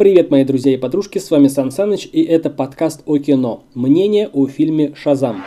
[0.00, 3.64] Привет, мои друзья и подружки, с вами Сан Саныч, и это подкаст о кино.
[3.74, 5.44] Мнение о фильме «Шазам».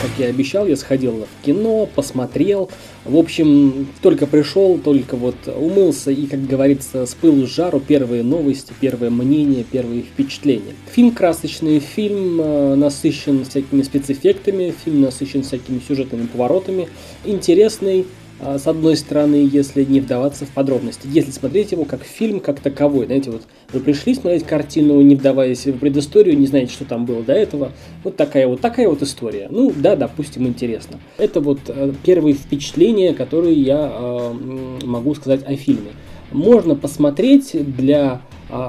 [0.00, 2.70] Как я обещал, я сходил в кино, посмотрел.
[3.04, 8.22] В общем, только пришел, только вот умылся и, как говорится, с пылу с жару первые
[8.22, 10.72] новости, первые мнения, первые впечатления.
[10.90, 16.88] Фильм красочный, фильм э, насыщен всякими спецэффектами, фильм насыщен всякими сюжетными поворотами,
[17.26, 18.06] интересный,
[18.44, 23.06] с одной стороны, если не вдаваться в подробности, если смотреть его как фильм, как таковой,
[23.06, 27.22] знаете, вот вы пришли смотреть картину, не вдаваясь в предысторию, не знаете, что там было
[27.22, 27.72] до этого,
[28.02, 29.48] вот такая вот, такая вот история.
[29.50, 31.00] Ну, да, допустим, интересно.
[31.18, 34.34] Это вот э, первые впечатления, которые я э,
[34.84, 35.92] могу сказать о фильме.
[36.30, 38.20] Можно посмотреть для а,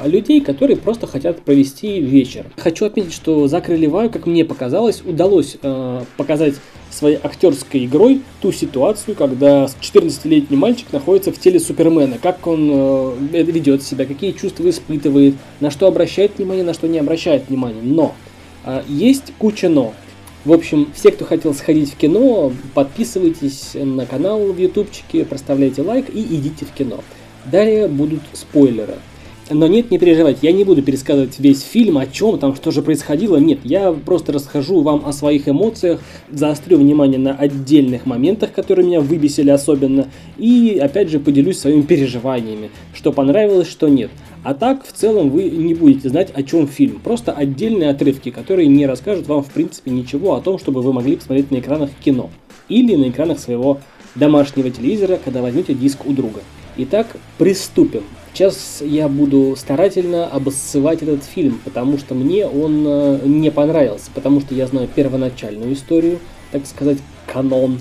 [0.06, 2.46] людей, которые просто хотят провести вечер.
[2.58, 6.56] Хочу отметить, что Закрыли Ваю, как мне показалось, удалось э, показать
[6.90, 13.44] своей актерской игрой ту ситуацию, когда 14-летний мальчик находится в теле Супермена, как он э,
[13.44, 17.82] ведет себя, какие чувства испытывает, на что обращает внимание, на что не обращает внимания.
[17.84, 18.16] Но
[18.64, 19.94] э, есть куча но.
[20.46, 26.10] В общем, все, кто хотел сходить в кино, подписывайтесь на канал в ютубчике, проставляйте лайк
[26.14, 27.04] и идите в кино.
[27.46, 28.96] Далее будут спойлеры.
[29.52, 32.82] Но нет, не переживайте, я не буду пересказывать весь фильм, о чем там, что же
[32.82, 33.38] происходило.
[33.38, 39.02] Нет, я просто расскажу вам о своих эмоциях, заострю внимание на отдельных моментах, которые меня
[39.02, 44.10] выбесили особенно, и опять же поделюсь своими переживаниями, что понравилось, что нет.
[44.44, 47.00] А так, в целом, вы не будете знать, о чем фильм.
[47.04, 51.18] Просто отдельные отрывки, которые не расскажут вам, в принципе, ничего о том, чтобы вы могли
[51.18, 52.32] посмотреть на экранах кино.
[52.68, 53.80] Или на экранах своего
[54.16, 56.42] домашнего телевизора, когда возьмете диск у друга.
[56.78, 58.04] Итак, приступим.
[58.36, 64.42] Сейчас я буду старательно обоссывать этот фильм, потому что мне он э, не понравился, потому
[64.42, 66.20] что я знаю первоначальную историю,
[66.52, 66.98] так сказать,
[67.32, 67.80] канон.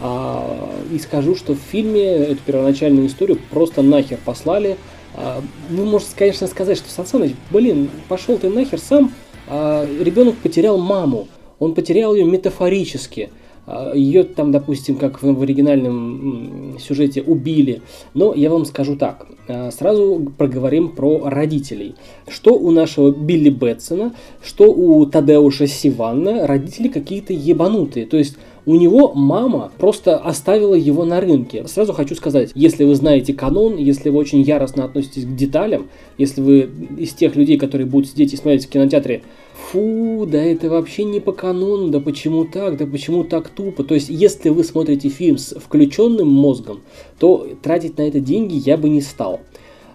[0.00, 4.76] А, и скажу, что в фильме эту первоначальную историю просто нахер послали.
[5.14, 9.12] А, вы можете, конечно, сказать, что Сан блин, пошел ты нахер сам,
[9.48, 11.26] а, ребенок потерял маму,
[11.58, 13.30] он потерял ее метафорически–
[13.94, 17.82] Ее там, допустим, как в оригинальном сюжете убили.
[18.14, 19.26] Но я вам скажу так.
[19.48, 21.94] А, сразу проговорим про родителей.
[22.28, 28.06] Что у нашего Билли Бэтсона, что у Тадеуша Сиванна родители какие-то ебанутые.
[28.06, 31.66] То есть у него мама просто оставила его на рынке.
[31.68, 35.88] Сразу хочу сказать, если вы знаете канон, если вы очень яростно относитесь к деталям,
[36.18, 39.22] если вы из тех людей, которые будут сидеть и смотреть в кинотеатре
[39.66, 43.84] фу, да это вообще не по канону, да почему так, да почему так тупо.
[43.84, 46.82] То есть, если вы смотрите фильм с включенным мозгом,
[47.18, 49.40] то тратить на это деньги я бы не стал.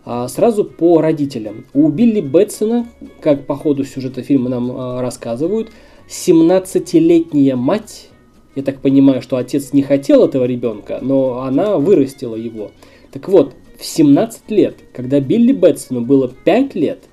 [0.04, 1.66] А, сразу по родителям.
[1.74, 2.88] У Билли Бэтсона,
[3.22, 5.70] как по ходу сюжета фильма нам а, рассказывают,
[6.10, 8.10] 17-летняя мать,
[8.56, 12.72] я так понимаю, что отец не хотел этого ребенка, но она вырастила его.
[13.12, 17.04] Так вот, в 17 лет, когда Билли Бэтсону было 5 лет,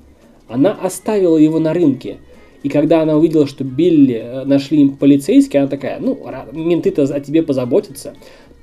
[0.49, 2.17] она оставила его на рынке–
[2.63, 6.19] и когда она увидела, что Билли э, нашли им полицейские, она такая, ну,
[6.53, 8.15] менты-то о тебе позаботятся.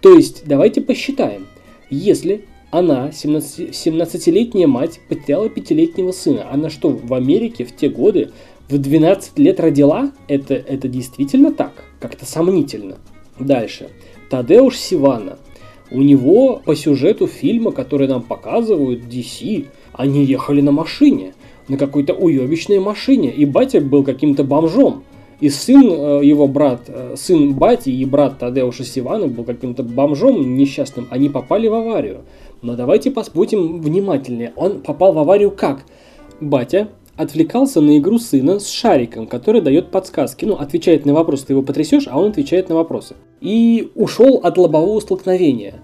[0.01, 1.47] То есть, давайте посчитаем.
[1.89, 8.31] Если она, 17, 17-летняя мать, потеряла пятилетнего сына, она что, в Америке в те годы
[8.67, 10.11] в 12 лет родила?
[10.27, 11.85] Это, это действительно так?
[11.99, 12.97] Как-то сомнительно.
[13.39, 13.89] Дальше.
[14.29, 15.37] Тадеуш Сивана.
[15.91, 21.33] У него по сюжету фильма, который нам показывают, DC, они ехали на машине
[21.67, 25.03] на какой-то уебищной машине, и батя был каким-то бомжом.
[25.41, 30.55] И сын, э, его брат, э, сын бати и брат Тадеуша Сивана был каким-то бомжом
[30.55, 32.21] несчастным, они попали в аварию.
[32.61, 34.53] Но давайте будем внимательнее.
[34.55, 35.83] Он попал в аварию как?
[36.39, 36.87] Батя
[37.17, 40.45] отвлекался на игру сына с шариком, который дает подсказки.
[40.45, 43.15] Ну, отвечает на вопросы, ты его потрясешь, а он отвечает на вопросы.
[43.41, 45.75] И ушел от лобового столкновения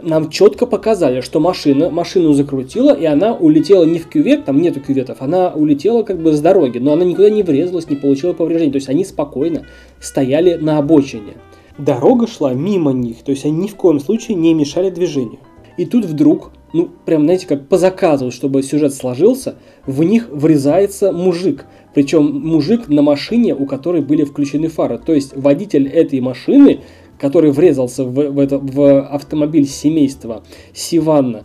[0.00, 4.80] нам четко показали, что машина, машину закрутила, и она улетела не в кювет, там нету
[4.80, 8.72] кюветов, она улетела как бы с дороги, но она никуда не врезалась, не получила повреждений.
[8.72, 9.66] То есть они спокойно
[10.00, 11.34] стояли на обочине.
[11.78, 15.38] Дорога шла мимо них, то есть они ни в коем случае не мешали движению.
[15.76, 19.56] И тут вдруг, ну, прям, знаете, как по заказу, чтобы сюжет сложился,
[19.86, 21.64] в них врезается мужик.
[21.94, 24.98] Причем мужик на машине, у которой были включены фары.
[24.98, 26.80] То есть водитель этой машины
[27.22, 30.42] который врезался в, в, это, в автомобиль семейства
[30.74, 31.44] Сиванна,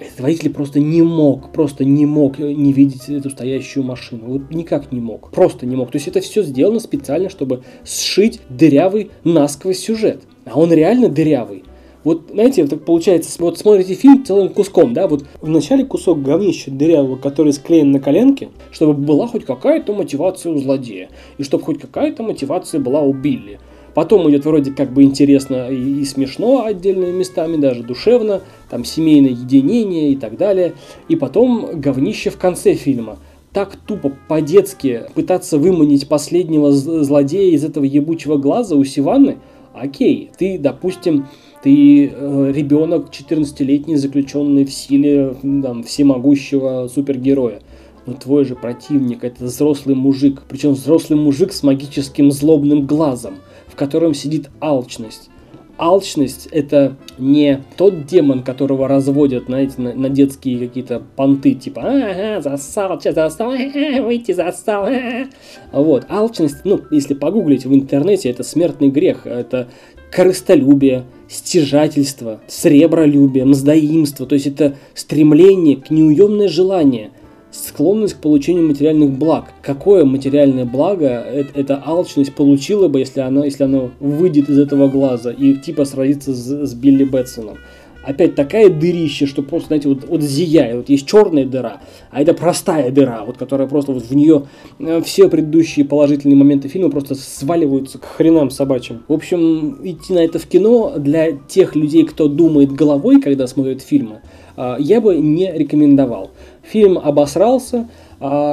[0.00, 4.22] этот водитель просто не мог, просто не мог не видеть эту стоящую машину.
[4.26, 5.30] Вот никак не мог.
[5.30, 5.90] Просто не мог.
[5.90, 10.22] То есть это все сделано специально, чтобы сшить дырявый насквозь сюжет.
[10.46, 11.64] А он реально дырявый.
[12.02, 17.16] Вот, знаете, так получается, вот смотрите фильм целым куском, да, вот вначале кусок говнища дырявого,
[17.16, 21.08] который склеен на коленке, чтобы была хоть какая-то мотивация у злодея,
[21.38, 23.58] и чтобы хоть какая-то мотивация была у Билли.
[23.94, 29.30] Потом идет вроде как бы интересно и, и смешно отдельными местами, даже душевно, там семейное
[29.30, 30.74] единение и так далее.
[31.08, 33.18] И потом говнище в конце фильма.
[33.52, 39.36] Так тупо, по-детски пытаться выманить последнего злодея из этого ебучего глаза у Сиванны,
[39.72, 41.26] окей, ты, допустим,
[41.62, 47.60] ты э, ребенок 14-летний, заключенный в силе там, всемогущего супергероя.
[48.06, 53.36] Но твой же противник это взрослый мужик, причем взрослый мужик с магическим злобным глазом,
[53.68, 55.30] в котором сидит алчность.
[55.76, 62.40] Алчность это не тот демон, которого разводят, знаете, на, на детские какие-то понты, типа ага,
[62.40, 64.84] засал, сейчас засал, ага, выйти засал.
[64.84, 65.26] Ага.
[65.72, 69.68] Вот, алчность, ну, если погуглить в интернете, это смертный грех, это
[70.14, 74.26] корыстолюбие, стяжательство, сребролюбие, мздоимство.
[74.26, 77.10] То есть это стремление к неуемное желание,
[77.54, 79.52] склонность к получению материальных благ.
[79.62, 85.30] Какое материальное благо эта алчность получила бы, если она, если она выйдет из этого глаза
[85.30, 87.58] и типа сразится с, с Билли Бэтсоном?
[88.06, 90.76] Опять такая дырища, что просто, знаете, вот, вот зияет.
[90.76, 91.80] Вот есть черная дыра,
[92.10, 94.44] а это простая дыра, вот которая просто вот в нее
[94.78, 99.02] э, все предыдущие положительные моменты фильма просто сваливаются к хренам собачьим.
[99.08, 103.82] В общем, идти на это в кино для тех людей, кто думает головой, когда смотрит
[103.82, 104.20] фильмы,
[104.56, 106.30] э, я бы не рекомендовал.
[106.62, 107.88] Фильм обосрался,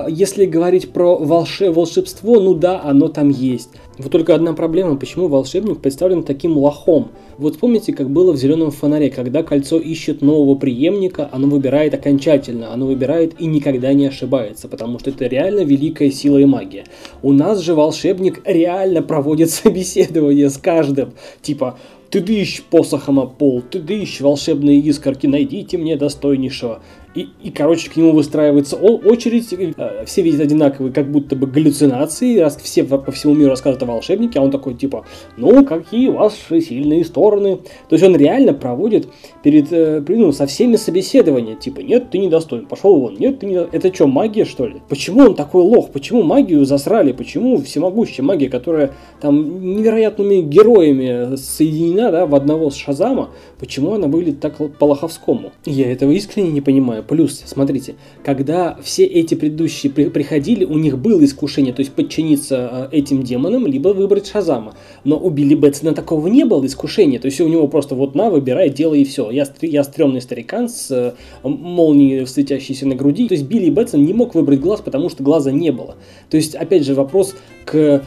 [0.09, 3.69] если говорить про волше, волшебство, ну да, оно там есть.
[3.97, 7.11] Вот только одна проблема, почему волшебник представлен таким лохом.
[7.37, 12.73] Вот помните, как было в «Зеленом фонаре», когда кольцо ищет нового преемника, оно выбирает окончательно,
[12.73, 16.83] оно выбирает и никогда не ошибается, потому что это реально великая сила и магия.
[17.21, 21.77] У нас же волшебник реально проводит собеседование с каждым, типа
[22.11, 26.81] ты дышь посохом о пол, ты дышь волшебные искорки, найдите мне достойнейшего.
[27.13, 32.37] И, и, короче, к нему выстраивается очередь, э, все видят одинаковые, как будто бы галлюцинации,
[32.37, 35.05] раз все по всему миру рассказывают о волшебнике, а он такой, типа,
[35.35, 37.57] ну, какие ваши сильные стороны.
[37.89, 39.09] То есть он реально проводит
[39.43, 43.55] перед, э, ну, со всеми собеседования, типа, нет, ты недостоин, пошел вон, нет, ты не
[43.55, 44.81] Это что, магия, что ли?
[44.87, 45.89] Почему он такой лох?
[45.91, 47.11] Почему магию засрали?
[47.11, 54.07] Почему всемогущая магия, которая там невероятными героями соединена, да, в одного с Шазама, почему она
[54.07, 55.51] выглядит так по-лоховскому?
[55.65, 57.00] Я этого искренне не понимаю.
[57.07, 62.89] Плюс, смотрите, когда все эти предыдущие при приходили, у них было искушение, то есть подчиниться
[62.91, 64.75] э, этим демонам, либо выбрать Шазама.
[65.03, 68.29] Но у Билли Бэтсона такого не было искушения, то есть у него просто вот на,
[68.29, 69.29] выбирай, делай и все.
[69.31, 71.13] Я, я стрёмный старикан с э,
[71.43, 73.27] молнией светящейся на груди.
[73.27, 75.95] То есть Билли Бэтсон не мог выбрать глаз, потому что глаза не было.
[76.29, 78.03] То есть, опять же, вопрос к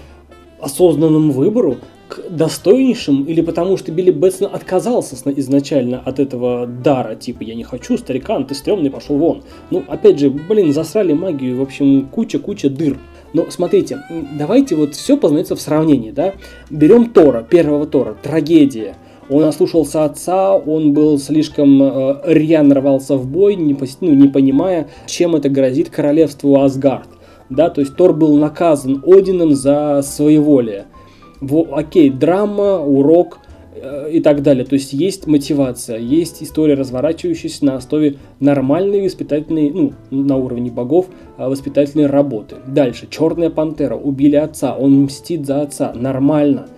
[0.61, 1.79] осознанному выбору,
[2.09, 7.65] к достойнейшим, или потому что Билли Бэтсон отказался изначально от этого дара, типа, я не
[7.65, 9.43] хочу, старикан, ты стрёмный, пошел вон.
[9.71, 12.99] Ну, опять же, блин, засрали магию, в общем, куча-куча дыр.
[13.33, 14.01] Но смотрите,
[14.39, 16.35] давайте вот все познается в сравнении, да.
[16.71, 18.97] Берем Тора, первого Тора, трагедия.
[19.29, 24.89] Он ослушался отца, он был слишком э, рьяно рвался в бой, не, ну, не понимая,
[25.07, 27.09] чем это грозит королевству Асгард.
[27.49, 30.87] Да, то есть Тор был наказан Одином за своеволие
[31.73, 33.41] окей, драма, урок
[33.75, 34.65] э, и так далее.
[34.65, 41.07] То есть есть мотивация, есть история, разворачивающаяся на основе нормальной воспитательной, ну, на уровне богов,
[41.39, 42.57] э, воспитательной работы.
[42.67, 46.69] Дальше, Черная пантера, убили отца, он мстит за отца, нормально.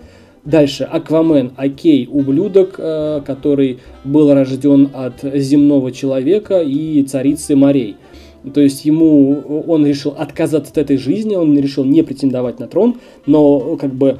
[0.47, 7.97] Дальше, Аквамен, окей, ублюдок, э, который был рожден от земного человека и царицы морей.
[8.53, 12.97] То есть ему, он решил отказаться от этой жизни, он решил не претендовать на трон,
[13.25, 14.19] но как бы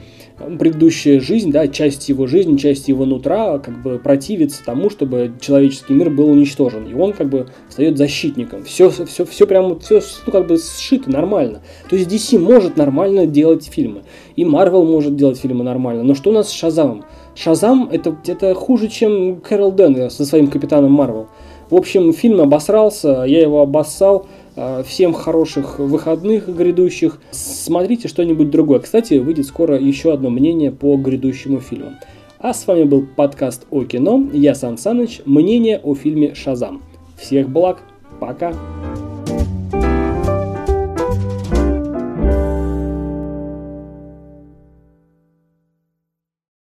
[0.59, 5.93] предыдущая жизнь, да, часть его жизни, часть его нутра как бы противится тому, чтобы человеческий
[5.93, 6.85] мир был уничтожен.
[6.87, 8.63] И он как бы стает защитником.
[8.63, 11.61] Все, все, все прямо, все ну, как бы сшито нормально.
[11.89, 14.03] То есть DC может нормально делать фильмы.
[14.35, 16.03] И Marvel может делать фильмы нормально.
[16.03, 17.05] Но что у нас с Шазамом?
[17.35, 21.27] Шазам это, это хуже, чем Кэрол Дэн со своим Капитаном Марвел.
[21.69, 24.27] В общем, фильм обосрался, я его обоссал.
[24.59, 27.19] А, всем хороших выходных грядущих.
[27.29, 28.79] Смотрите что-нибудь другое.
[28.79, 31.91] Кстати, выйдет скоро еще одно мнение по грядущему фильму.
[32.39, 34.27] А с вами был подкаст о кино.
[34.33, 35.21] Я Сан Саныч.
[35.25, 36.81] Мнение о фильме «Шазам».
[37.17, 37.79] Всех благ.
[38.19, 38.53] Пока.